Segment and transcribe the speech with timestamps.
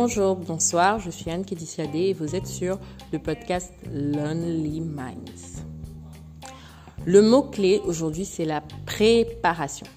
[0.00, 2.78] Bonjour, bonsoir, je suis Anne Kédiciadé et vous êtes sur
[3.12, 5.64] le podcast Lonely Minds.
[7.04, 9.88] Le mot-clé aujourd'hui, c'est la préparation.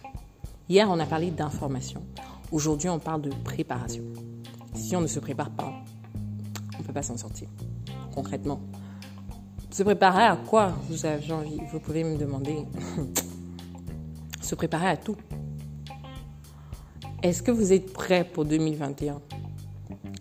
[0.67, 2.01] Hier, on a parlé d'information.
[2.51, 4.01] Aujourd'hui, on parle de préparation.
[4.73, 5.71] Si on ne se prépare pas,
[6.73, 7.47] on ne peut pas s'en sortir.
[8.11, 8.59] Concrètement.
[9.69, 11.61] Se préparer à quoi vous avez envie?
[11.71, 12.65] Vous pouvez me demander.
[14.41, 15.17] se préparer à tout.
[17.21, 19.21] Est-ce que vous êtes prêt pour 2021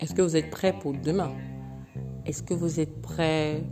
[0.01, 1.31] Est-ce que vous êtes prêt pour demain?
[2.25, 3.63] Est-ce que vous êtes prêt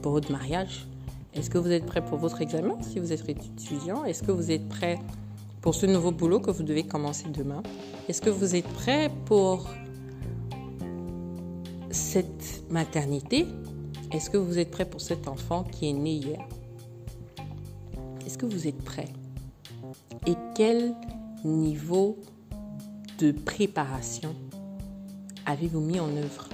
[0.00, 0.86] pour votre mariage?
[1.34, 4.04] Est-ce que vous êtes prêt pour votre examen si vous êtes étudiant?
[4.04, 5.00] Est-ce que vous êtes prêt
[5.60, 7.60] pour ce nouveau boulot que vous devez commencer demain?
[8.08, 9.68] Est-ce que vous êtes prêt pour
[11.90, 13.48] cette maternité?
[14.12, 16.46] Est-ce que vous êtes prêt pour cet enfant qui est né hier?
[18.24, 19.08] Est-ce que vous êtes prêt?
[20.28, 20.94] Et quel
[21.44, 22.16] niveau
[23.18, 24.36] de préparation
[25.46, 26.48] avez-vous mis en œuvre?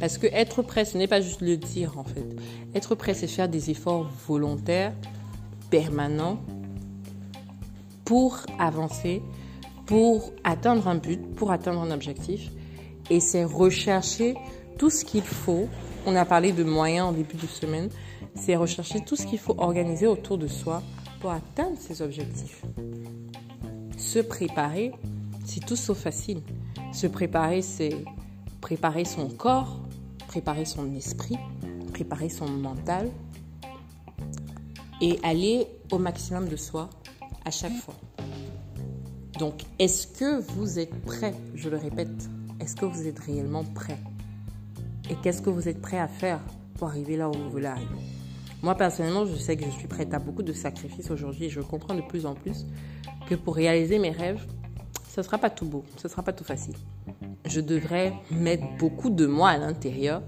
[0.00, 2.26] Parce que être prêt, ce n'est pas juste le dire en fait.
[2.74, 4.92] Être prêt, c'est faire des efforts volontaires,
[5.70, 6.40] permanents,
[8.04, 9.22] pour avancer,
[9.86, 12.50] pour atteindre un but, pour atteindre un objectif.
[13.10, 14.34] Et c'est rechercher
[14.78, 15.68] tout ce qu'il faut.
[16.06, 17.88] On a parlé de moyens en début de semaine.
[18.34, 20.82] C'est rechercher tout ce qu'il faut organiser autour de soi
[21.20, 22.62] pour atteindre ses objectifs.
[23.96, 24.92] Se préparer,
[25.44, 26.40] c'est tout sauf facile.
[26.94, 28.04] Se préparer, c'est
[28.60, 29.80] préparer son corps,
[30.28, 31.36] préparer son esprit,
[31.92, 33.10] préparer son mental
[35.00, 36.88] et aller au maximum de soi
[37.44, 37.96] à chaque fois.
[39.40, 43.98] Donc, est-ce que vous êtes prêt Je le répète, est-ce que vous êtes réellement prêt?
[45.10, 46.38] Et qu'est-ce que vous êtes prêt à faire
[46.78, 47.90] pour arriver là où vous voulez arriver?
[48.62, 51.60] Moi, personnellement, je sais que je suis prête à beaucoup de sacrifices aujourd'hui et je
[51.60, 52.64] comprends de plus en plus
[53.28, 54.46] que pour réaliser mes rêves,
[55.14, 56.74] ce ne sera pas tout beau, ce ne sera pas tout facile.
[57.46, 60.22] Je devrais mettre beaucoup de moi à l'intérieur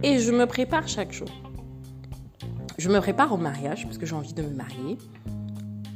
[0.00, 1.26] et je me prépare chaque jour.
[2.78, 4.96] Je me prépare au mariage parce que j'ai envie de me marier.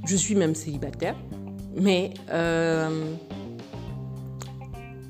[0.07, 1.15] Je suis même célibataire,
[1.77, 3.15] mais euh,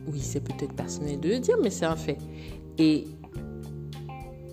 [0.08, 2.18] oui, c'est peut-être personnel de le dire, mais c'est un fait.
[2.76, 3.06] Et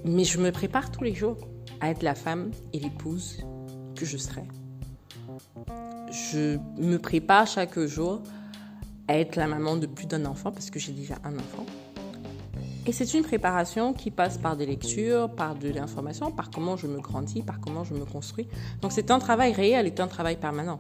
[0.06, 1.38] mais je me prépare tous les jours
[1.82, 3.44] à être la femme et l'épouse
[3.98, 4.44] que je serai.
[6.12, 8.22] Je me prépare chaque jour
[9.10, 11.66] être la maman de plus d'un enfant parce que j'ai déjà un enfant.
[12.86, 16.88] Et c'est une préparation qui passe par des lectures, par de l'information, par comment je
[16.88, 18.48] me grandis, par comment je me construis.
[18.82, 20.80] Donc c'est un travail réel et un travail permanent.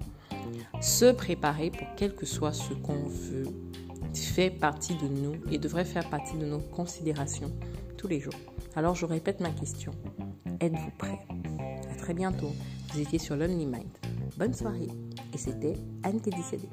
[0.82, 3.48] Se préparer pour quel que soit ce qu'on veut
[4.34, 7.52] fait partie de nous et devrait faire partie de nos considérations
[7.98, 8.34] tous les jours.
[8.76, 9.92] Alors je répète ma question.
[10.60, 11.20] Êtes-vous prêt?
[11.92, 12.52] À très bientôt.
[12.92, 13.98] Vous étiez sur Lonely Mind.
[14.38, 14.88] Bonne soirée.
[15.34, 16.70] Et c'était Anne Kédicédé.